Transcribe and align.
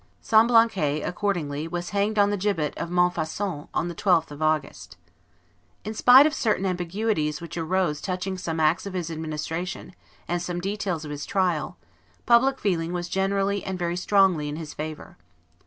Semblancay, 0.19 1.03
accordingly, 1.07 1.67
was 1.67 1.91
hanged 1.91 2.17
on 2.17 2.31
the 2.31 2.35
gibbet 2.35 2.75
of 2.75 2.89
Montfaucon, 2.89 3.67
on 3.71 3.87
the 3.87 3.93
12th 3.93 4.31
of 4.31 4.41
August. 4.41 4.97
In 5.83 5.93
spite 5.93 6.25
of 6.25 6.33
certain 6.33 6.65
ambiguities 6.65 7.39
which 7.39 7.55
arose 7.55 8.01
touching 8.01 8.35
some 8.35 8.59
acts 8.59 8.87
of 8.87 8.93
his 8.95 9.11
administration 9.11 9.93
and 10.27 10.41
some 10.41 10.59
details 10.59 11.05
of 11.05 11.11
his 11.11 11.27
trial, 11.27 11.77
public 12.25 12.57
feeling 12.57 12.93
was 12.93 13.09
generally 13.09 13.63
and 13.63 13.77
very 13.77 13.95
strongly 13.95 14.49
in 14.49 14.55
his 14.55 14.73
favor. 14.73 15.17